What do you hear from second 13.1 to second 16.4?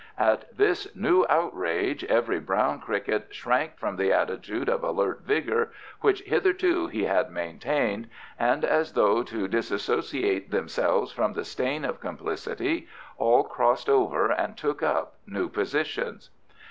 all crossed over and took up new positions.